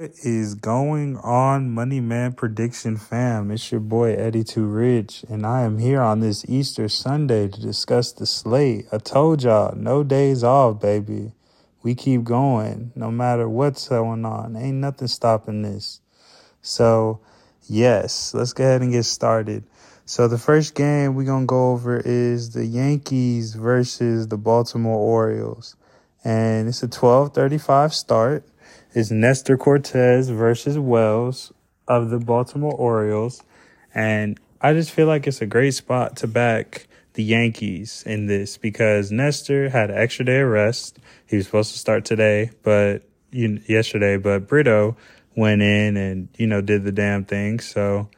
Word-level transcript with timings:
What 0.00 0.12
is 0.24 0.54
going 0.54 1.18
on, 1.18 1.72
Money 1.72 2.00
Man 2.00 2.32
Prediction 2.32 2.96
fam? 2.96 3.50
It's 3.50 3.70
your 3.70 3.82
boy 3.82 4.14
Eddie 4.14 4.44
Too 4.44 4.64
Rich, 4.64 5.26
and 5.28 5.44
I 5.44 5.60
am 5.60 5.76
here 5.76 6.00
on 6.00 6.20
this 6.20 6.42
Easter 6.48 6.88
Sunday 6.88 7.48
to 7.48 7.60
discuss 7.60 8.10
the 8.10 8.24
slate. 8.24 8.86
I 8.90 8.96
told 8.96 9.42
y'all, 9.42 9.76
no 9.76 10.02
days 10.02 10.42
off, 10.42 10.80
baby. 10.80 11.32
We 11.82 11.94
keep 11.94 12.24
going, 12.24 12.92
no 12.94 13.10
matter 13.10 13.46
what's 13.46 13.90
going 13.90 14.24
on. 14.24 14.56
Ain't 14.56 14.78
nothing 14.78 15.06
stopping 15.06 15.60
this. 15.60 16.00
So, 16.62 17.20
yes, 17.68 18.32
let's 18.32 18.54
go 18.54 18.64
ahead 18.64 18.80
and 18.80 18.92
get 18.92 19.04
started. 19.04 19.64
So, 20.06 20.28
the 20.28 20.38
first 20.38 20.74
game 20.74 21.14
we're 21.14 21.24
going 21.24 21.42
to 21.42 21.46
go 21.46 21.72
over 21.72 21.98
is 21.98 22.54
the 22.54 22.64
Yankees 22.64 23.52
versus 23.52 24.28
the 24.28 24.38
Baltimore 24.38 24.96
Orioles. 24.96 25.76
And 26.24 26.68
it's 26.68 26.82
a 26.82 26.86
1235 26.86 27.92
start. 27.92 28.49
It's 28.92 29.12
Nestor 29.12 29.56
Cortes 29.56 30.30
versus 30.30 30.76
Wells 30.76 31.52
of 31.86 32.10
the 32.10 32.18
Baltimore 32.18 32.74
Orioles. 32.74 33.40
And 33.94 34.36
I 34.60 34.72
just 34.72 34.90
feel 34.90 35.06
like 35.06 35.28
it's 35.28 35.40
a 35.40 35.46
great 35.46 35.74
spot 35.74 36.16
to 36.16 36.26
back 36.26 36.88
the 37.12 37.22
Yankees 37.22 38.02
in 38.04 38.26
this 38.26 38.56
because 38.56 39.12
Nestor 39.12 39.68
had 39.68 39.92
an 39.92 39.96
extra 39.96 40.24
day 40.24 40.40
of 40.40 40.48
rest. 40.48 40.98
He 41.24 41.36
was 41.36 41.46
supposed 41.46 41.70
to 41.70 41.78
start 41.78 42.04
today, 42.04 42.50
but 42.64 43.02
yesterday, 43.30 44.16
but 44.16 44.48
Brito 44.48 44.96
went 45.36 45.62
in 45.62 45.96
and, 45.96 46.28
you 46.36 46.48
know, 46.48 46.60
did 46.60 46.82
the 46.82 46.90
damn 46.90 47.24
thing. 47.24 47.60
So 47.60 48.08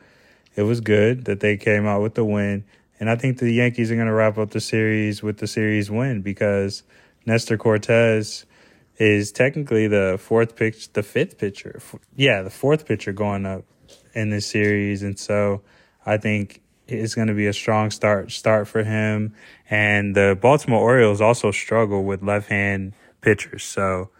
it 0.56 0.62
was 0.62 0.80
good 0.80 1.26
that 1.26 1.40
they 1.40 1.58
came 1.58 1.86
out 1.86 2.00
with 2.00 2.14
the 2.14 2.24
win. 2.24 2.64
And 2.98 3.10
I 3.10 3.16
think 3.16 3.36
the 3.36 3.52
Yankees 3.52 3.90
are 3.90 3.96
going 3.96 4.06
to 4.06 4.14
wrap 4.14 4.38
up 4.38 4.52
the 4.52 4.60
series 4.60 5.22
with 5.22 5.36
the 5.36 5.46
series 5.46 5.90
win 5.90 6.22
because 6.22 6.82
Nestor 7.26 7.58
Cortes 7.58 8.46
is 9.02 9.32
technically 9.32 9.88
the 9.88 10.16
fourth 10.20 10.54
pitch, 10.54 10.92
the 10.92 11.02
fifth 11.02 11.36
pitcher. 11.36 11.80
Yeah, 12.14 12.42
the 12.42 12.50
fourth 12.50 12.86
pitcher 12.86 13.12
going 13.12 13.44
up 13.46 13.64
in 14.14 14.30
this 14.30 14.46
series. 14.46 15.02
And 15.02 15.18
so 15.18 15.62
I 16.06 16.18
think 16.18 16.62
it's 16.86 17.16
going 17.16 17.26
to 17.26 17.34
be 17.34 17.48
a 17.48 17.52
strong 17.52 17.90
start 17.90 18.30
start 18.30 18.68
for 18.68 18.84
him. 18.84 19.34
And 19.68 20.14
the 20.14 20.38
Baltimore 20.40 20.80
Orioles 20.80 21.20
also 21.20 21.50
struggle 21.50 22.04
with 22.04 22.22
left 22.22 22.48
hand 22.48 22.92
pitchers. 23.22 23.64
So 23.64 24.10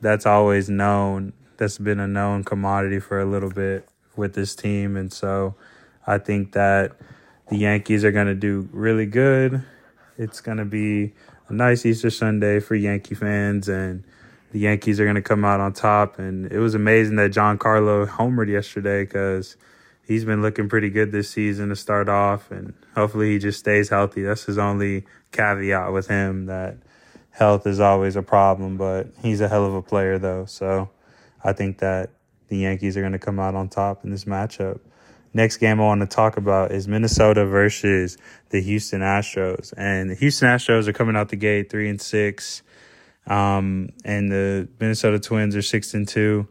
that's 0.00 0.26
always 0.26 0.68
known. 0.68 1.34
That's 1.58 1.78
been 1.78 2.00
a 2.00 2.08
known 2.08 2.42
commodity 2.42 2.98
for 2.98 3.20
a 3.20 3.24
little 3.24 3.50
bit 3.50 3.88
with 4.16 4.34
this 4.34 4.56
team. 4.56 4.96
And 4.96 5.12
so 5.12 5.54
I 6.04 6.18
think 6.18 6.50
that 6.52 6.96
the 7.48 7.58
Yankees 7.58 8.04
are 8.04 8.10
going 8.10 8.26
to 8.26 8.34
do 8.34 8.68
really 8.72 9.06
good. 9.06 9.64
It's 10.18 10.40
going 10.40 10.58
to 10.58 10.64
be 10.64 11.12
a 11.48 11.52
nice 11.52 11.86
Easter 11.86 12.10
Sunday 12.10 12.58
for 12.58 12.74
Yankee 12.74 13.14
fans. 13.14 13.68
And 13.68 14.02
the 14.52 14.58
Yankees 14.58 15.00
are 15.00 15.04
going 15.04 15.16
to 15.16 15.22
come 15.22 15.44
out 15.44 15.60
on 15.60 15.72
top. 15.72 16.18
And 16.18 16.52
it 16.52 16.58
was 16.58 16.74
amazing 16.74 17.16
that 17.16 17.32
Giancarlo 17.32 18.06
homered 18.06 18.48
yesterday 18.48 19.02
because 19.02 19.56
he's 20.06 20.26
been 20.26 20.42
looking 20.42 20.68
pretty 20.68 20.90
good 20.90 21.10
this 21.10 21.30
season 21.30 21.70
to 21.70 21.76
start 21.76 22.10
off. 22.10 22.50
And 22.50 22.74
hopefully 22.94 23.32
he 23.32 23.38
just 23.38 23.58
stays 23.58 23.88
healthy. 23.88 24.22
That's 24.22 24.44
his 24.44 24.58
only 24.58 25.06
caveat 25.32 25.92
with 25.92 26.06
him 26.06 26.46
that 26.46 26.76
health 27.30 27.66
is 27.66 27.80
always 27.80 28.14
a 28.14 28.22
problem. 28.22 28.76
But 28.76 29.08
he's 29.22 29.40
a 29.40 29.48
hell 29.48 29.64
of 29.64 29.74
a 29.74 29.82
player, 29.82 30.18
though. 30.18 30.44
So 30.44 30.90
I 31.42 31.54
think 31.54 31.78
that 31.78 32.10
the 32.48 32.58
Yankees 32.58 32.98
are 32.98 33.00
going 33.00 33.12
to 33.12 33.18
come 33.18 33.40
out 33.40 33.54
on 33.54 33.70
top 33.70 34.04
in 34.04 34.10
this 34.10 34.26
matchup. 34.26 34.80
Next 35.32 35.56
game 35.56 35.80
I 35.80 35.84
want 35.84 36.02
to 36.02 36.06
talk 36.06 36.36
about 36.36 36.72
is 36.72 36.86
Minnesota 36.86 37.46
versus 37.46 38.18
the 38.50 38.60
Houston 38.60 39.00
Astros. 39.00 39.72
And 39.78 40.10
the 40.10 40.14
Houston 40.14 40.46
Astros 40.46 40.88
are 40.88 40.92
coming 40.92 41.16
out 41.16 41.30
the 41.30 41.36
gate 41.36 41.70
three 41.70 41.88
and 41.88 41.98
six. 41.98 42.62
Um, 43.26 43.90
and 44.04 44.30
the 44.30 44.68
Minnesota 44.80 45.18
Twins 45.18 45.54
are 45.56 45.62
six 45.62 45.94
and 45.94 46.06
two. 46.06 46.48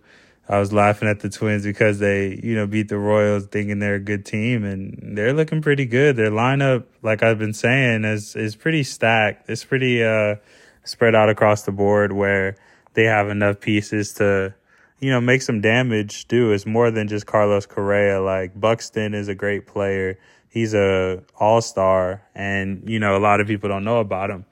I 0.49 0.59
was 0.59 0.73
laughing 0.73 1.07
at 1.07 1.21
the 1.21 1.29
Twins 1.29 1.63
because 1.63 1.99
they, 1.99 2.39
you 2.43 2.55
know, 2.55 2.67
beat 2.67 2.89
the 2.89 2.97
Royals 2.97 3.45
thinking 3.45 3.79
they're 3.79 3.95
a 3.95 3.99
good 3.99 4.25
team 4.25 4.65
and 4.65 5.17
they're 5.17 5.33
looking 5.33 5.61
pretty 5.61 5.85
good. 5.85 6.17
Their 6.17 6.31
lineup, 6.31 6.85
like 7.01 7.23
I've 7.23 7.39
been 7.39 7.53
saying, 7.53 8.03
is 8.03 8.35
is 8.35 8.55
pretty 8.55 8.83
stacked. 8.83 9.49
It's 9.49 9.63
pretty 9.63 10.03
uh 10.03 10.35
spread 10.83 11.15
out 11.15 11.29
across 11.29 11.63
the 11.63 11.71
board 11.71 12.11
where 12.11 12.57
they 12.95 13.05
have 13.05 13.29
enough 13.29 13.61
pieces 13.61 14.13
to, 14.15 14.53
you 14.99 15.09
know, 15.09 15.21
make 15.21 15.41
some 15.41 15.61
damage 15.61 16.27
do. 16.27 16.51
It's 16.51 16.65
more 16.65 16.91
than 16.91 17.07
just 17.07 17.25
Carlos 17.25 17.65
Correa. 17.65 18.19
Like 18.21 18.59
Buxton 18.59 19.13
is 19.13 19.27
a 19.29 19.35
great 19.35 19.67
player. 19.67 20.17
He's 20.49 20.73
a 20.73 21.23
all 21.39 21.61
star 21.61 22.23
and, 22.35 22.89
you 22.89 22.99
know, 22.99 23.15
a 23.15 23.19
lot 23.19 23.39
of 23.39 23.47
people 23.47 23.69
don't 23.69 23.85
know 23.85 23.99
about 23.99 24.29
him 24.29 24.45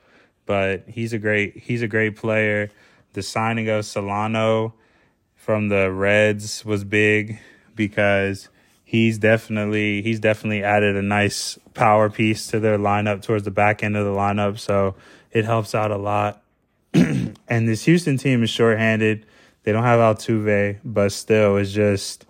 but 0.50 0.82
he's 0.88 1.14
a 1.14 1.20
great 1.20 1.56
he's 1.58 1.84
a 1.84 1.88
great 1.88 2.16
player. 2.16 2.72
The 3.14 3.22
signing 3.22 3.70
of 3.70 3.86
Solano 3.86 4.74
from 5.36 5.70
the 5.70 5.92
Reds 5.92 6.66
was 6.66 6.84
big 6.84 7.38
because 7.76 8.50
he's 8.84 9.20
definitely 9.20 10.02
he's 10.02 10.20
definitely 10.20 10.64
added 10.64 10.96
a 10.96 11.04
nice 11.04 11.60
power 11.76 12.10
piece 12.10 12.48
to 12.48 12.60
their 12.60 12.80
lineup 12.80 13.22
towards 13.22 13.44
the 13.44 13.52
back 13.52 13.84
end 13.84 13.96
of 13.96 14.06
the 14.06 14.12
lineup, 14.12 14.58
so 14.58 14.96
it 15.30 15.46
helps 15.46 15.76
out 15.76 15.92
a 15.92 15.98
lot. 15.98 16.42
and 16.96 17.38
this 17.48 17.86
Houston 17.86 18.18
team 18.18 18.42
is 18.42 18.50
shorthanded. 18.50 19.28
They 19.62 19.72
don't 19.72 19.84
have 19.84 20.00
Altuve, 20.00 20.80
but 20.84 21.12
still, 21.12 21.58
it's 21.58 21.72
just 21.72 22.26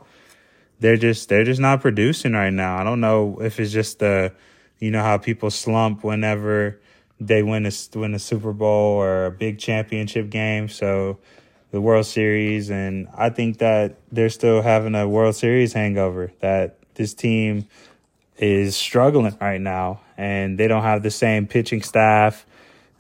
they're 0.81 0.97
just 0.97 1.30
they're 1.30 1.46
just 1.46 1.62
not 1.62 1.80
producing 1.80 2.34
right 2.34 2.51
now. 2.51 2.80
I 2.80 2.84
don't 2.84 3.00
know 3.00 3.38
if 3.40 3.62
it's 3.62 3.72
just 3.72 4.00
the 4.00 4.34
you 4.78 4.91
know 4.91 5.03
how 5.03 5.18
people 5.18 5.50
slump 5.50 6.03
whenever 6.03 6.81
they 7.19 7.44
win 7.44 7.66
a 7.66 7.72
win 7.96 8.13
a 8.13 8.19
Super 8.19 8.53
Bowl 8.53 8.96
or 8.96 9.25
a 9.25 9.31
big 9.31 9.59
championship 9.59 10.30
game. 10.30 10.69
So 10.69 11.19
the 11.72 11.81
World 11.81 12.06
Series, 12.06 12.69
and 12.69 13.07
I 13.16 13.30
think 13.30 13.59
that 13.59 13.97
they're 14.12 14.30
still 14.30 14.62
having 14.62 14.96
a 14.96 15.07
World 15.07 15.35
Series 15.35 15.74
hangover. 15.74 16.31
That 16.40 16.78
this 16.96 17.13
team 17.13 17.68
is 18.38 18.75
struggling 18.75 19.38
right 19.40 19.62
now, 19.62 20.02
and 20.18 20.57
they 20.57 20.68
don't 20.68 20.84
have 20.84 21.03
the 21.03 21.12
same 21.12 21.46
pitching 21.47 21.81
staff. 21.81 22.46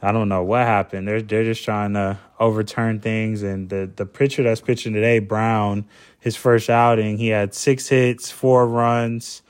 I 0.01 0.11
don't 0.11 0.29
know 0.29 0.43
what 0.43 0.61
happened. 0.61 1.07
They're 1.07 1.21
they're 1.21 1.43
just 1.43 1.63
trying 1.63 1.93
to 1.93 2.19
overturn 2.39 2.99
things. 2.99 3.43
And 3.43 3.69
the 3.69 3.89
the 3.93 4.05
pitcher 4.05 4.43
that's 4.43 4.61
pitching 4.61 4.93
today, 4.93 5.19
Brown, 5.19 5.85
his 6.19 6.35
first 6.35 6.69
outing, 6.69 7.17
he 7.17 7.29
had 7.29 7.53
six 7.53 7.87
hits, 7.87 8.29
four 8.29 8.67
runs, 8.67 9.41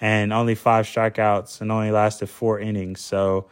and 0.00 0.32
only 0.32 0.54
five 0.54 0.86
strikeouts, 0.86 1.60
and 1.60 1.70
only 1.70 1.90
lasted 1.90 2.28
four 2.28 2.58
innings. 2.58 3.00
So 3.00 3.46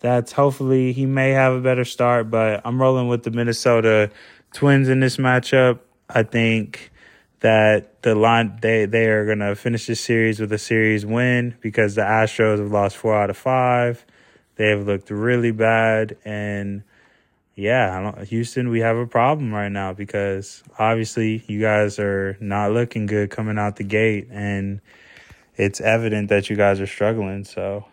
that's 0.00 0.32
hopefully 0.32 0.92
he 0.92 1.06
may 1.06 1.30
have 1.30 1.54
a 1.54 1.60
better 1.60 1.84
start, 1.84 2.30
but 2.30 2.60
I'm 2.64 2.80
rolling 2.80 3.08
with 3.08 3.22
the 3.22 3.30
Minnesota 3.30 4.10
Twins 4.52 4.88
in 4.88 5.00
this 5.00 5.16
matchup. 5.16 5.80
I 6.08 6.22
think 6.22 6.90
that 7.40 8.02
the 8.02 8.14
line 8.14 8.58
they 8.62 8.86
they 8.86 9.06
are 9.06 9.26
gonna 9.26 9.54
finish 9.54 9.86
this 9.86 10.00
series 10.00 10.40
with 10.40 10.52
a 10.52 10.58
series 10.58 11.04
win 11.04 11.54
because 11.60 11.94
the 11.94 12.02
Astros 12.02 12.58
have 12.58 12.70
lost 12.70 12.96
four 12.96 13.16
out 13.16 13.30
of 13.30 13.36
five. 13.36 14.04
They 14.56 14.70
have 14.70 14.86
looked 14.86 15.10
really 15.10 15.50
bad, 15.50 16.16
and 16.24 16.82
yeah, 17.54 18.24
Houston, 18.24 18.68
we 18.68 18.80
have 18.80 18.96
a 18.96 19.06
problem 19.06 19.52
right 19.52 19.72
now 19.72 19.94
because 19.94 20.62
obviously 20.78 21.42
you 21.46 21.60
guys 21.60 21.98
are 21.98 22.36
not 22.40 22.72
looking 22.72 23.06
good 23.06 23.30
coming 23.30 23.58
out 23.58 23.76
the 23.76 23.84
gate, 23.84 24.28
and 24.30 24.80
it's 25.56 25.80
evident 25.80 26.28
that 26.28 26.50
you 26.50 26.56
guys 26.56 26.80
are 26.80 26.86
struggling. 26.86 27.44
So 27.44 27.86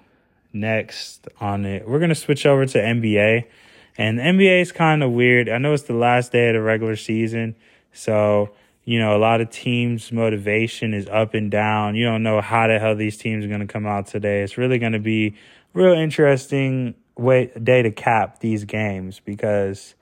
next 0.54 1.28
on 1.42 1.66
it. 1.66 1.88
We're 1.88 2.00
gonna 2.00 2.16
switch 2.16 2.46
over 2.46 2.66
to 2.66 2.78
NBA, 2.78 3.46
and 3.98 4.20
NBA 4.20 4.62
is 4.62 4.72
kind 4.72 5.04
of 5.04 5.12
weird. 5.12 5.50
I 5.50 5.58
know 5.58 5.74
it's 5.74 5.84
the 5.84 5.94
last 5.94 6.32
day 6.32 6.50
of 6.50 6.54
the 6.54 6.62
regular 6.62 6.96
season, 6.96 7.56
so 7.92 8.52
you 8.86 9.00
know 9.00 9.16
a 9.16 9.20
lot 9.20 9.42
of 9.42 9.50
teams' 9.50 10.12
motivation 10.12 10.94
is 10.94 11.08
up 11.08 11.34
and 11.34 11.50
down. 11.50 11.96
You 11.96 12.06
don't 12.06 12.24
know 12.24 12.40
how 12.42 12.68
the 12.68 12.80
hell 12.80 12.96
these 12.96 13.18
teams 13.18 13.44
are 13.44 13.50
gonna 13.50 13.68
come 13.68 13.86
out 13.86 14.08
today. 14.08 14.42
It's 14.42 14.58
really 14.58 14.78
gonna 14.78 15.00
be 15.00 15.36
real 15.74 15.94
interesting 15.94 16.94
way 17.16 17.52
day 17.62 17.82
to 17.82 17.92
cap 17.92 18.40
these 18.40 18.66
games 18.66 19.20
because. 19.20 19.96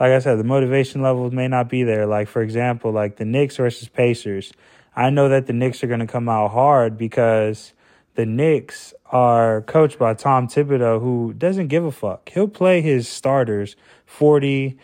Like 0.00 0.12
I 0.12 0.18
said, 0.18 0.36
the 0.40 0.44
motivation 0.44 1.00
levels 1.00 1.32
may 1.32 1.46
not 1.46 1.68
be 1.68 1.84
there. 1.84 2.06
Like, 2.06 2.26
for 2.26 2.42
example, 2.42 2.90
like 2.90 3.18
the 3.18 3.24
Knicks 3.24 3.58
versus 3.58 3.88
Pacers. 3.88 4.52
I 4.96 5.10
know 5.10 5.28
that 5.28 5.46
the 5.46 5.52
Knicks 5.52 5.84
are 5.84 5.86
going 5.86 6.00
to 6.00 6.08
come 6.08 6.28
out 6.28 6.50
hard 6.50 6.98
because 6.98 7.72
the 8.14 8.26
Knicks 8.26 8.92
are 9.06 9.62
coached 9.62 9.98
by 9.98 10.14
Tom 10.14 10.48
Thibodeau, 10.48 11.00
who 11.00 11.34
doesn't 11.36 11.68
give 11.68 11.84
a 11.84 11.92
fuck. 11.92 12.28
He'll 12.28 12.48
play 12.48 12.80
his 12.80 13.08
starters 13.08 13.76
40 14.06 14.76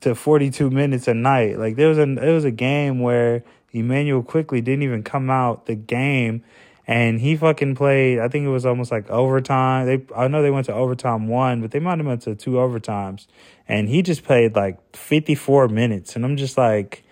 to 0.00 0.14
42 0.14 0.70
minutes 0.70 1.08
a 1.08 1.14
night. 1.14 1.58
Like 1.58 1.76
there 1.76 1.88
was 1.88 1.98
a 1.98 2.02
it 2.02 2.32
was 2.32 2.44
a 2.44 2.50
game 2.50 3.00
where 3.00 3.42
Immanuel 3.72 4.22
Quickley 4.22 4.60
didn't 4.60 4.82
even 4.82 5.02
come 5.02 5.30
out 5.30 5.66
the 5.66 5.74
game 5.74 6.44
and 6.86 7.20
he 7.20 7.36
fucking 7.36 7.74
played 7.74 8.18
I 8.18 8.28
think 8.28 8.44
it 8.44 8.50
was 8.50 8.66
almost 8.66 8.92
like 8.92 9.08
overtime. 9.08 9.86
They 9.86 10.04
I 10.14 10.28
know 10.28 10.42
they 10.42 10.50
went 10.50 10.66
to 10.66 10.74
overtime 10.74 11.26
one, 11.28 11.62
but 11.62 11.70
they 11.70 11.80
might 11.80 11.98
have 11.98 12.06
went 12.06 12.22
to 12.22 12.34
two 12.34 12.52
overtimes. 12.52 13.26
And 13.66 13.88
he 13.88 14.02
just 14.02 14.24
played 14.24 14.54
like 14.54 14.78
54 14.94 15.68
minutes 15.68 16.16
and 16.16 16.24
I'm 16.24 16.36
just 16.36 16.58
like 16.58 17.02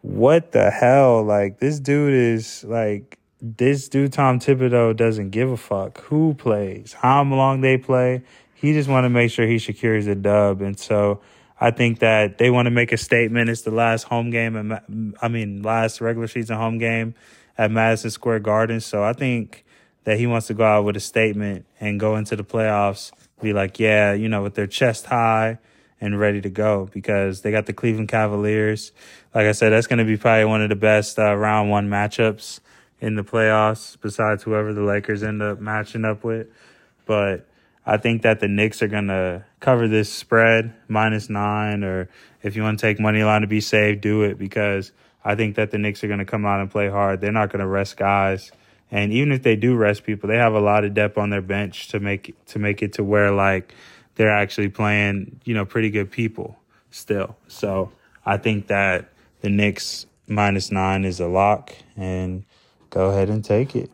what 0.00 0.52
the 0.52 0.70
hell? 0.70 1.22
Like 1.22 1.60
this 1.60 1.78
dude 1.78 2.14
is 2.14 2.64
like 2.64 3.18
this 3.40 3.88
dude 3.88 4.12
Tom 4.12 4.40
Thibodeau 4.40 4.96
doesn't 4.96 5.30
give 5.30 5.50
a 5.50 5.56
fuck 5.56 6.00
who 6.02 6.34
plays, 6.34 6.94
how 6.94 7.22
long 7.22 7.60
they 7.60 7.78
play. 7.78 8.22
He 8.54 8.72
just 8.72 8.88
want 8.88 9.04
to 9.04 9.08
make 9.08 9.30
sure 9.30 9.46
he 9.46 9.58
secures 9.58 10.06
the 10.06 10.16
dub, 10.16 10.60
and 10.60 10.78
so 10.78 11.20
I 11.60 11.70
think 11.70 12.00
that 12.00 12.38
they 12.38 12.50
want 12.50 12.66
to 12.66 12.70
make 12.70 12.92
a 12.92 12.96
statement. 12.96 13.50
It's 13.50 13.62
the 13.62 13.70
last 13.70 14.04
home 14.04 14.30
game, 14.30 14.56
and 14.56 15.14
I 15.22 15.28
mean 15.28 15.62
last 15.62 16.00
regular 16.00 16.26
season 16.26 16.56
home 16.56 16.78
game 16.78 17.14
at 17.56 17.70
Madison 17.70 18.10
Square 18.10 18.40
Garden. 18.40 18.80
So 18.80 19.04
I 19.04 19.12
think 19.12 19.64
that 20.04 20.18
he 20.18 20.26
wants 20.26 20.48
to 20.48 20.54
go 20.54 20.64
out 20.64 20.84
with 20.84 20.96
a 20.96 21.00
statement 21.00 21.66
and 21.78 22.00
go 22.00 22.16
into 22.16 22.34
the 22.34 22.44
playoffs, 22.44 23.12
be 23.40 23.52
like, 23.52 23.78
yeah, 23.78 24.12
you 24.12 24.28
know, 24.28 24.42
with 24.42 24.54
their 24.54 24.66
chest 24.66 25.06
high 25.06 25.58
and 26.00 26.18
ready 26.18 26.40
to 26.40 26.50
go 26.50 26.88
because 26.92 27.42
they 27.42 27.50
got 27.50 27.66
the 27.66 27.72
Cleveland 27.72 28.08
Cavaliers. 28.08 28.92
Like 29.34 29.46
I 29.46 29.52
said, 29.52 29.70
that's 29.70 29.86
going 29.86 29.98
to 29.98 30.04
be 30.04 30.16
probably 30.16 30.44
one 30.44 30.62
of 30.62 30.68
the 30.68 30.76
best 30.76 31.18
uh, 31.18 31.34
round 31.36 31.70
one 31.70 31.88
matchups 31.88 32.60
in 33.00 33.14
the 33.14 33.22
playoffs, 33.22 33.96
besides 34.00 34.42
whoever 34.42 34.72
the 34.72 34.82
Lakers 34.82 35.22
end 35.22 35.42
up 35.42 35.60
matching 35.60 36.04
up 36.04 36.24
with. 36.24 36.48
But 37.06 37.46
I 37.86 37.96
think 37.96 38.22
that 38.22 38.40
the 38.40 38.48
Knicks 38.48 38.82
are 38.82 38.88
going 38.88 39.08
to 39.08 39.44
cover 39.60 39.88
this 39.88 40.12
spread 40.12 40.74
minus 40.88 41.30
nine, 41.30 41.84
or 41.84 42.08
if 42.42 42.56
you 42.56 42.62
want 42.62 42.78
to 42.78 42.82
take 42.86 43.00
money 43.00 43.22
line 43.22 43.40
to 43.42 43.46
be 43.46 43.60
safe, 43.60 44.00
do 44.00 44.22
it 44.22 44.38
because 44.38 44.92
I 45.24 45.34
think 45.34 45.56
that 45.56 45.70
the 45.70 45.78
Knicks 45.78 46.02
are 46.04 46.08
going 46.08 46.18
to 46.18 46.24
come 46.24 46.44
out 46.44 46.60
and 46.60 46.70
play 46.70 46.88
hard. 46.88 47.20
They're 47.20 47.32
not 47.32 47.50
going 47.50 47.60
to 47.60 47.66
rest 47.66 47.96
guys. 47.96 48.52
And 48.90 49.12
even 49.12 49.32
if 49.32 49.42
they 49.42 49.56
do 49.56 49.76
rest 49.76 50.04
people, 50.04 50.28
they 50.28 50.36
have 50.36 50.54
a 50.54 50.60
lot 50.60 50.84
of 50.84 50.94
depth 50.94 51.18
on 51.18 51.30
their 51.30 51.42
bench 51.42 51.88
to 51.88 52.00
make 52.00 52.34
to 52.46 52.58
make 52.58 52.82
it 52.82 52.94
to 52.94 53.04
where 53.04 53.30
like 53.30 53.74
they're 54.14 54.34
actually 54.34 54.70
playing, 54.70 55.40
you 55.44 55.54
know, 55.54 55.64
pretty 55.64 55.90
good 55.90 56.10
people 56.10 56.58
still. 56.90 57.36
So 57.48 57.92
I 58.24 58.38
think 58.38 58.68
that 58.68 59.12
the 59.40 59.50
Knicks 59.50 60.06
minus 60.26 60.70
nine 60.70 61.04
is 61.04 61.20
a 61.20 61.26
lock, 61.26 61.74
and 61.96 62.44
go 62.90 63.10
ahead 63.10 63.28
and 63.28 63.44
take 63.44 63.74
it. 63.76 63.90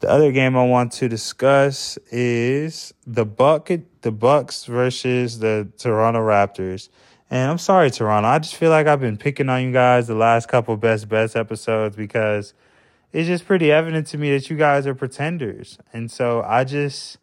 The 0.00 0.08
other 0.08 0.32
game 0.32 0.56
I 0.56 0.64
want 0.64 0.92
to 0.92 1.08
discuss 1.08 1.98
is 2.10 2.94
the 3.06 3.26
bucket, 3.26 4.02
the 4.02 4.10
Bucks 4.10 4.64
versus 4.64 5.40
the 5.40 5.68
Toronto 5.76 6.20
Raptors. 6.20 6.88
And 7.30 7.50
I'm 7.50 7.58
sorry, 7.58 7.90
Toronto. 7.90 8.28
I 8.28 8.38
just 8.38 8.56
feel 8.56 8.70
like 8.70 8.86
I've 8.86 9.00
been 9.00 9.18
picking 9.18 9.48
on 9.48 9.62
you 9.62 9.72
guys 9.72 10.06
the 10.06 10.14
last 10.14 10.48
couple 10.48 10.76
best 10.78 11.08
best 11.08 11.36
episodes 11.36 11.96
because 11.96 12.54
it's 13.12 13.28
just 13.28 13.46
pretty 13.46 13.70
evident 13.70 14.06
to 14.08 14.18
me 14.18 14.30
that 14.32 14.48
you 14.48 14.56
guys 14.56 14.86
are 14.86 14.94
pretenders. 14.94 15.78
And 15.92 16.10
so 16.10 16.42
I 16.46 16.64
just 16.64 17.18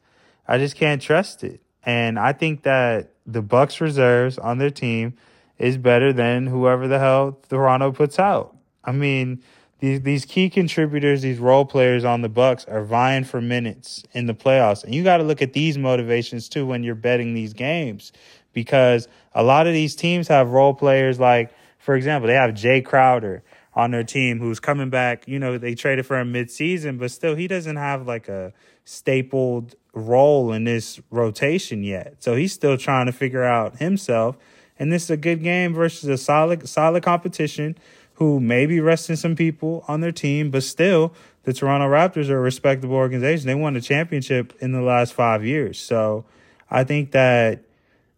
I 0.48 0.60
just 0.60 0.76
can't 0.76 1.02
trust 1.02 1.44
it. 1.44 1.62
And 1.84 2.20
I 2.20 2.32
think 2.32 2.64
that 2.64 3.12
the 3.26 3.42
Bucks 3.42 3.82
reserves 3.82 4.38
on 4.38 4.60
their 4.60 4.70
team 4.70 5.16
is 5.58 5.78
better 5.78 6.14
than 6.14 6.48
whoever 6.48 6.88
the 6.88 7.00
hell 7.00 7.40
Toronto 7.50 7.92
puts 7.92 8.20
out. 8.20 8.56
I 8.84 8.92
mean, 8.92 9.42
these 9.80 10.02
these 10.02 10.26
key 10.26 10.50
contributors, 10.50 11.22
these 11.22 11.40
role 11.40 11.66
players 11.66 12.04
on 12.04 12.22
the 12.22 12.30
Bucks 12.30 12.66
are 12.66 12.84
vying 12.84 13.24
for 13.24 13.42
minutes 13.42 14.04
in 14.14 14.26
the 14.26 14.34
playoffs. 14.34 14.84
And 14.84 14.94
you 14.96 15.04
got 15.04 15.18
to 15.18 15.24
look 15.24 15.42
at 15.42 15.54
these 15.54 15.78
motivations 15.78 16.50
too 16.50 16.66
when 16.66 16.84
you're 16.84 16.96
betting 16.96 17.34
these 17.34 17.54
games 17.54 18.12
because 18.54 19.08
a 19.34 19.44
lot 19.44 19.68
of 19.68 19.74
these 19.74 19.96
teams 19.96 20.28
have 20.28 20.50
role 20.50 20.74
players 20.74 21.20
like 21.20 21.52
for 21.88 21.96
example, 21.96 22.28
they 22.28 22.34
have 22.34 22.52
Jae 22.52 22.84
Crowder 22.84 23.44
on 23.74 23.92
their 23.92 24.04
team 24.04 24.40
who's 24.40 24.60
coming 24.60 24.90
back, 24.90 25.26
you 25.26 25.40
know, 25.40 25.58
they 25.58 25.74
traded 25.74 26.06
for 26.06 26.20
him 26.20 26.34
midseason, 26.34 27.00
but 27.00 27.12
still 27.12 27.34
he 27.34 27.48
doesn't 27.48 27.78
have 27.78 28.06
like 28.06 28.28
a 28.28 28.52
stapled 28.84 29.76
role 29.94 30.52
in 30.52 30.64
this 30.64 31.00
rotation 31.12 31.84
yet. 31.84 32.16
So 32.20 32.36
he's 32.36 32.52
still 32.52 32.78
trying 32.78 33.06
to 33.06 33.12
figure 33.14 33.44
out 33.44 33.78
himself. 33.78 34.36
And 34.78 34.92
this 34.92 35.04
is 35.04 35.12
a 35.12 35.18
good 35.18 35.44
game 35.44 35.74
versus 35.74 36.10
a 36.10 36.18
solid 36.18 36.68
solid 36.68 37.04
competition 37.04 37.78
who 38.18 38.40
may 38.40 38.66
be 38.66 38.80
resting 38.80 39.16
some 39.16 39.36
people 39.36 39.86
on 39.88 40.02
their 40.02 40.12
team, 40.12 40.50
but 40.50 40.64
still, 40.64 41.14
the 41.44 41.54
Toronto 41.54 41.88
Raptors 41.88 42.30
are 42.30 42.38
a 42.38 42.42
respectable 42.42 42.96
organization. 42.96 43.48
They 43.48 43.56
won 43.56 43.76
a 43.76 43.82
championship 43.82 44.54
in 44.60 44.72
the 44.72 44.82
last 44.82 45.14
five 45.14 45.46
years. 45.46 45.80
So 45.80 46.26
I 46.70 46.84
think 46.84 47.12
that 47.12 47.62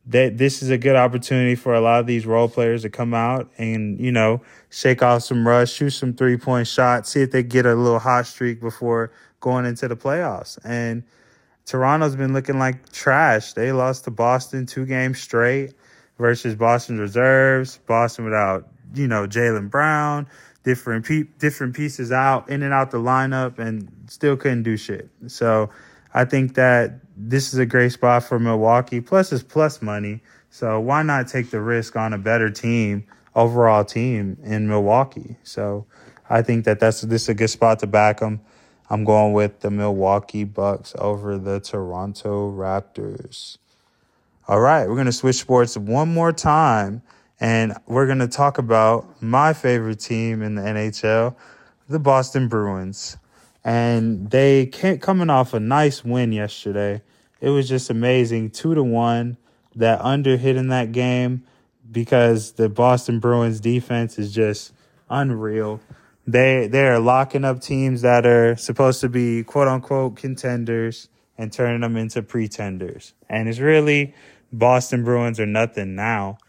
that 0.05 0.37
this 0.37 0.63
is 0.63 0.69
a 0.71 0.77
good 0.77 0.95
opportunity 0.95 1.53
for 1.53 1.75
a 1.75 1.81
lot 1.81 1.99
of 1.99 2.07
these 2.07 2.25
role 2.25 2.47
players 2.47 2.81
to 2.81 2.89
come 2.89 3.13
out 3.13 3.47
and, 3.59 3.99
you 3.99 4.11
know, 4.11 4.41
shake 4.71 5.03
off 5.03 5.21
some 5.21 5.47
rust, 5.47 5.75
shoot 5.75 5.91
some 5.91 6.13
three 6.13 6.37
point 6.37 6.67
shots, 6.67 7.11
see 7.11 7.21
if 7.21 7.31
they 7.31 7.43
get 7.43 7.65
a 7.65 7.75
little 7.75 7.99
hot 7.99 8.25
streak 8.25 8.59
before 8.59 9.11
going 9.41 9.65
into 9.65 9.87
the 9.87 9.97
playoffs. 9.97 10.57
And 10.63 11.03
Toronto's 11.65 12.15
been 12.15 12.33
looking 12.33 12.57
like 12.57 12.91
trash. 12.91 13.53
They 13.53 13.71
lost 13.73 14.05
to 14.05 14.11
Boston 14.11 14.65
two 14.65 14.85
games 14.85 15.19
straight 15.19 15.73
versus 16.17 16.55
Boston's 16.55 17.01
reserves. 17.01 17.79
Boston 17.85 18.25
without 18.25 18.67
you 18.93 19.07
know, 19.07 19.27
Jaylen 19.27 19.69
Brown, 19.69 20.27
different 20.63 21.05
pe- 21.05 21.27
different 21.37 21.75
pieces 21.75 22.11
out 22.11 22.49
in 22.49 22.63
and 22.63 22.73
out 22.73 22.91
the 22.91 22.97
lineup, 22.97 23.59
and 23.59 23.91
still 24.07 24.35
couldn't 24.35 24.63
do 24.63 24.77
shit. 24.77 25.09
So 25.27 25.69
I 26.13 26.25
think 26.25 26.55
that 26.55 26.99
this 27.15 27.53
is 27.53 27.59
a 27.59 27.65
great 27.65 27.91
spot 27.91 28.23
for 28.23 28.39
Milwaukee. 28.39 29.01
Plus, 29.01 29.31
it's 29.31 29.43
plus 29.43 29.81
money. 29.81 30.21
So 30.49 30.79
why 30.79 31.03
not 31.03 31.27
take 31.27 31.51
the 31.51 31.61
risk 31.61 31.95
on 31.95 32.13
a 32.13 32.17
better 32.17 32.49
team, 32.49 33.05
overall 33.35 33.85
team 33.85 34.37
in 34.43 34.67
Milwaukee? 34.67 35.37
So 35.43 35.85
I 36.29 36.41
think 36.41 36.65
that 36.65 36.79
that's 36.79 37.01
this 37.01 37.23
is 37.23 37.29
a 37.29 37.33
good 37.33 37.49
spot 37.49 37.79
to 37.79 37.87
back 37.87 38.19
them. 38.19 38.41
I'm 38.89 39.03
going 39.03 39.33
with 39.33 39.59
the 39.59 39.69
Milwaukee 39.69 40.43
Bucks 40.43 40.95
over 40.97 41.37
the 41.37 41.59
Toronto 41.59 42.51
Raptors. 42.51 43.57
All 44.47 44.59
right, 44.59 44.87
we're 44.87 44.95
going 44.95 45.05
to 45.05 45.11
switch 45.11 45.35
sports 45.35 45.77
one 45.77 46.11
more 46.11 46.33
time 46.33 47.03
and 47.39 47.73
we're 47.87 48.05
going 48.05 48.19
to 48.19 48.27
talk 48.27 48.57
about 48.57 49.21
my 49.21 49.53
favorite 49.53 49.99
team 49.99 50.41
in 50.41 50.55
the 50.55 50.61
NHL, 50.61 51.35
the 51.87 51.99
Boston 51.99 52.47
Bruins. 52.47 53.17
And 53.63 54.29
they 54.29 54.65
came 54.65 54.99
coming 54.99 55.29
off 55.29 55.53
a 55.53 55.59
nice 55.59 56.03
win 56.03 56.31
yesterday. 56.31 57.01
It 57.41 57.49
was 57.49 57.69
just 57.69 57.89
amazing. 57.89 58.51
Two 58.51 58.75
to 58.75 58.83
one. 58.83 59.37
That 59.75 60.01
under 60.01 60.35
hit 60.35 60.55
in 60.55 60.69
that 60.69 60.91
game 60.91 61.43
because 61.89 62.53
the 62.53 62.67
Boston 62.67 63.19
Bruins 63.19 63.59
defense 63.59 64.17
is 64.17 64.33
just 64.33 64.73
unreal. 65.09 65.79
They 66.27 66.67
they 66.67 66.87
are 66.87 66.99
locking 66.99 67.45
up 67.45 67.61
teams 67.61 68.01
that 68.01 68.25
are 68.25 68.55
supposed 68.55 68.99
to 69.01 69.09
be 69.09 69.43
quote 69.43 69.67
unquote 69.67 70.15
contenders 70.15 71.07
and 71.37 71.53
turning 71.53 71.81
them 71.81 71.95
into 71.95 72.21
pretenders. 72.21 73.13
And 73.29 73.47
it's 73.47 73.59
really 73.59 74.13
Boston 74.51 75.03
Bruins 75.03 75.39
are 75.39 75.45
nothing 75.45 75.95
now. 75.95 76.39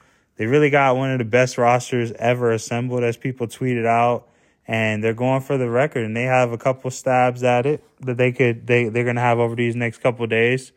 They 0.40 0.46
really 0.46 0.70
got 0.70 0.96
one 0.96 1.10
of 1.10 1.19
the 1.19 1.26
best 1.26 1.58
rosters 1.58 2.12
ever 2.12 2.50
assembled, 2.50 3.04
as 3.04 3.19
people 3.19 3.46
tweeted 3.46 3.84
out, 3.84 4.26
and 4.66 5.04
they're 5.04 5.12
going 5.12 5.42
for 5.42 5.58
the 5.58 5.69
record. 5.69 6.02
And 6.06 6.16
they 6.16 6.22
have 6.22 6.50
a 6.50 6.56
couple 6.56 6.90
stabs 6.90 7.42
at 7.42 7.66
it 7.66 7.84
that 8.00 8.16
they 8.16 8.32
could 8.32 8.66
they 8.66 8.88
they're 8.88 9.04
gonna 9.04 9.20
have 9.20 9.38
over 9.38 9.54
these 9.54 9.76
next 9.76 9.98
couple 9.98 10.26
days. 10.26 10.72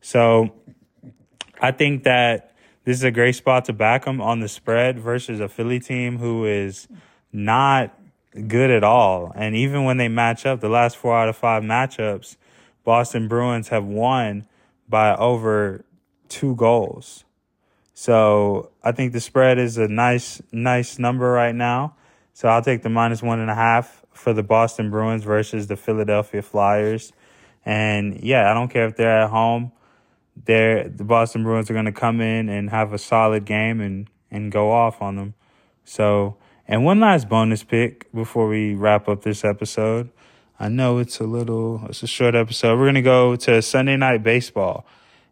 So 0.00 0.52
I 1.60 1.72
think 1.72 2.04
that 2.04 2.54
this 2.84 2.96
is 2.96 3.02
a 3.02 3.10
great 3.10 3.34
spot 3.34 3.64
to 3.64 3.72
back 3.72 4.04
them 4.04 4.20
on 4.20 4.38
the 4.38 4.46
spread 4.46 5.00
versus 5.00 5.40
a 5.40 5.48
Philly 5.48 5.80
team 5.80 6.18
who 6.18 6.46
is 6.46 6.86
not 7.32 7.98
good 8.46 8.70
at 8.70 8.84
all. 8.84 9.32
And 9.34 9.56
even 9.56 9.82
when 9.82 9.96
they 9.96 10.06
match 10.06 10.46
up, 10.46 10.60
the 10.60 10.68
last 10.68 10.96
four 10.96 11.18
out 11.18 11.28
of 11.28 11.36
five 11.36 11.64
matchups, 11.64 12.36
Boston 12.84 13.26
Bruins 13.26 13.66
have 13.70 13.84
won 13.84 14.46
by 14.88 15.16
over 15.16 15.84
two 16.28 16.54
goals. 16.54 17.24
So 18.00 18.70
I 18.80 18.92
think 18.92 19.12
the 19.12 19.20
spread 19.20 19.58
is 19.58 19.76
a 19.76 19.88
nice, 19.88 20.40
nice 20.52 21.00
number 21.00 21.32
right 21.32 21.52
now. 21.52 21.96
So 22.32 22.46
I'll 22.46 22.62
take 22.62 22.82
the 22.82 22.88
minus 22.88 23.24
one 23.24 23.40
and 23.40 23.50
a 23.50 23.56
half 23.56 24.04
for 24.12 24.32
the 24.32 24.44
Boston 24.44 24.88
Bruins 24.88 25.24
versus 25.24 25.66
the 25.66 25.74
Philadelphia 25.74 26.40
Flyers. 26.40 27.12
And 27.66 28.22
yeah, 28.22 28.48
I 28.48 28.54
don't 28.54 28.68
care 28.68 28.86
if 28.86 28.94
they're 28.94 29.22
at 29.22 29.30
home. 29.30 29.72
They're, 30.44 30.88
the 30.88 31.02
Boston 31.02 31.42
Bruins 31.42 31.70
are 31.70 31.72
going 31.72 31.86
to 31.86 31.92
come 31.92 32.20
in 32.20 32.48
and 32.48 32.70
have 32.70 32.92
a 32.92 32.98
solid 32.98 33.44
game 33.44 33.80
and, 33.80 34.08
and 34.30 34.52
go 34.52 34.70
off 34.70 35.02
on 35.02 35.16
them. 35.16 35.34
So, 35.84 36.36
and 36.68 36.84
one 36.84 37.00
last 37.00 37.28
bonus 37.28 37.64
pick 37.64 38.12
before 38.12 38.46
we 38.46 38.76
wrap 38.76 39.08
up 39.08 39.22
this 39.24 39.44
episode. 39.44 40.08
I 40.60 40.68
know 40.68 40.98
it's 40.98 41.18
a 41.18 41.24
little, 41.24 41.84
it's 41.88 42.04
a 42.04 42.06
short 42.06 42.36
episode. 42.36 42.78
We're 42.78 42.84
going 42.84 42.94
to 42.94 43.02
go 43.02 43.34
to 43.34 43.60
Sunday 43.60 43.96
night 43.96 44.22
baseball 44.22 44.86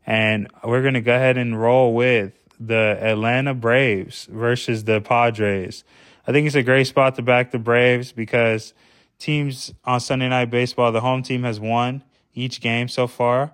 and 0.05 0.49
we're 0.65 0.83
going 0.83 0.95
to 0.95 1.01
go 1.01 1.15
ahead 1.15 1.39
and 1.39 1.61
roll 1.61 1.95
with 1.95 2.33
the 2.59 2.99
Atlanta 3.01 3.55
Braves 3.55 4.27
versus 4.31 4.85
the 4.85 5.01
Padres. 5.01 5.85
I 6.27 6.33
think 6.33 6.47
it's 6.47 6.57
a 6.57 6.63
great 6.63 6.87
spot 6.87 7.15
to 7.17 7.23
back 7.23 7.51
the 7.51 7.59
Braves 7.59 8.13
because 8.13 8.75
teams 9.19 9.73
on 9.85 10.01
Sunday 10.01 10.29
Night 10.29 10.51
Baseball, 10.51 10.93
the 10.93 11.01
home 11.01 11.23
team 11.23 11.45
has 11.45 11.61
won 11.61 12.03
each 12.35 12.61
game 12.61 12.89
so 12.89 13.07
far. 13.07 13.53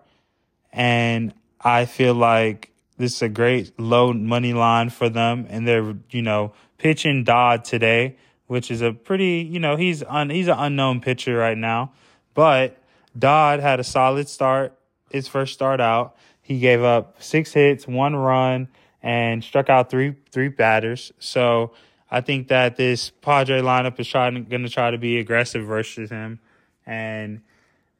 And 0.73 1.35
I 1.61 1.85
feel 1.85 2.15
like 2.15 2.73
this 2.97 3.17
is 3.17 3.23
a 3.23 3.29
great 3.29 3.79
low 3.79 4.13
money 4.13 4.53
line 4.53 4.91
for 4.91 5.09
them. 5.09 5.47
And 5.51 5.67
they're, 5.67 5.95
you 6.11 6.23
know, 6.23 6.53
pitching 6.79 7.25
Dodd 7.25 7.65
today, 7.65 8.17
which 8.47 8.71
is 8.71 8.81
a 8.81 8.93
pretty, 8.93 9.49
you 9.51 9.61
know, 9.61 9.77
he's 9.77 10.03
un, 10.05 10.31
he's 10.31 10.49
an 10.49 10.59
unknown 10.59 11.01
pitcher 11.01 11.37
right 11.37 11.59
now. 11.59 11.93
But 12.35 12.79
Dodd 13.19 13.61
had 13.61 13.81
a 13.81 13.85
solid 13.85 14.29
start, 14.29 14.79
his 15.11 15.29
first 15.29 15.53
start 15.53 15.81
out. 15.81 16.17
He 16.41 16.59
gave 16.59 16.83
up 16.83 17.23
six 17.23 17.53
hits, 17.53 17.87
one 17.87 18.17
run, 18.17 18.69
and 19.03 19.43
struck 19.45 19.69
out 19.71 19.91
three 19.91 20.15
three 20.31 20.49
batters. 20.49 21.13
So 21.19 21.73
I 22.11 22.21
think 22.21 22.49
that 22.49 22.77
this 22.77 23.11
Padre 23.11 23.61
lineup 23.61 23.99
is 24.01 24.09
trying 24.09 24.45
going 24.45 24.63
to 24.63 24.71
try 24.71 24.91
to 24.91 24.99
be 24.99 25.19
aggressive 25.19 25.67
versus 25.67 26.11
him, 26.11 26.41
and 26.87 27.43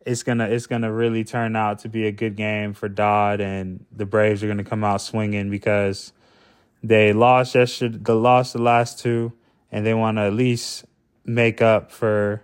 it's 0.07 0.23
gonna 0.23 0.47
it's 0.49 0.67
gonna 0.67 0.93
really 0.93 1.25
turn 1.25 1.57
out 1.57 1.81
to 1.81 1.89
be 1.89 2.07
a 2.07 2.13
good 2.13 2.37
game 2.37 2.75
for 2.75 2.89
Dodd, 2.89 3.41
and 3.41 3.85
the 3.93 4.07
Braves 4.07 4.43
are 4.45 4.55
to 4.55 4.65
come 4.65 4.85
out 4.85 5.01
swinging 5.01 5.51
because 5.51 6.13
They 6.83 7.13
lost 7.13 7.55
yesterday, 7.55 7.99
the 8.03 8.15
lost 8.15 8.55
the 8.55 8.63
last 8.63 8.99
two, 8.99 9.33
and 9.71 9.87
they 9.87 9.95
want 9.95 10.19
to 10.19 10.23
at 10.23 10.33
least 10.35 10.85
make 11.25 11.63
up 11.63 11.93
for 11.93 12.43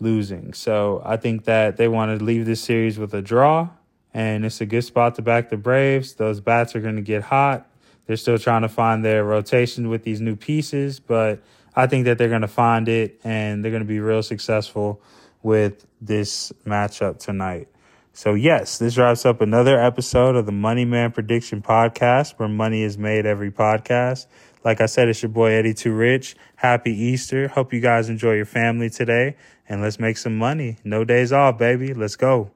losing. 0.00 0.52
So 0.52 1.00
I 1.04 1.16
think 1.16 1.44
that 1.44 1.76
they 1.76 1.86
want 1.88 2.18
to 2.18 2.24
leave 2.24 2.44
this 2.46 2.60
series 2.60 2.98
with 2.98 3.14
a 3.14 3.22
draw, 3.22 3.70
and 4.12 4.44
it's 4.44 4.60
a 4.60 4.66
good 4.66 4.82
spot 4.82 5.14
to 5.16 5.22
back 5.22 5.48
the 5.50 5.56
Braves. 5.56 6.14
Those 6.14 6.40
bats 6.40 6.74
are 6.74 6.80
going 6.80 6.96
to 6.96 7.02
get 7.02 7.24
hot. 7.24 7.68
They're 8.06 8.16
still 8.16 8.38
trying 8.38 8.62
to 8.62 8.68
find 8.68 9.04
their 9.04 9.24
rotation 9.24 9.88
with 9.88 10.02
these 10.02 10.20
new 10.20 10.36
pieces, 10.36 11.00
but 11.00 11.42
I 11.74 11.86
think 11.86 12.04
that 12.04 12.18
they're 12.18 12.28
going 12.28 12.42
to 12.42 12.48
find 12.48 12.88
it 12.88 13.20
and 13.24 13.64
they're 13.64 13.70
going 13.70 13.82
to 13.82 13.88
be 13.88 14.00
real 14.00 14.22
successful 14.22 15.00
with 15.42 15.86
this 16.00 16.52
matchup 16.66 17.18
tonight. 17.18 17.68
So, 18.14 18.34
yes, 18.34 18.78
this 18.78 18.98
wraps 18.98 19.24
up 19.24 19.40
another 19.40 19.80
episode 19.80 20.36
of 20.36 20.44
the 20.44 20.52
Money 20.52 20.84
Man 20.84 21.12
Prediction 21.12 21.62
Podcast, 21.62 22.34
where 22.38 22.48
money 22.48 22.82
is 22.82 22.98
made 22.98 23.24
every 23.24 23.50
podcast. 23.50 24.26
Like 24.64 24.82
I 24.82 24.86
said, 24.86 25.08
it's 25.08 25.22
your 25.22 25.30
boy 25.30 25.52
Eddie 25.52 25.72
Too 25.72 25.94
Rich. 25.94 26.36
Happy 26.56 26.92
Easter. 26.92 27.48
Hope 27.48 27.72
you 27.72 27.80
guys 27.80 28.10
enjoy 28.10 28.34
your 28.34 28.44
family 28.44 28.90
today, 28.90 29.36
and 29.66 29.80
let's 29.80 29.98
make 29.98 30.18
some 30.18 30.36
money. 30.36 30.76
No 30.84 31.04
days 31.04 31.32
off, 31.32 31.56
baby. 31.56 31.94
Let's 31.94 32.16
go. 32.16 32.50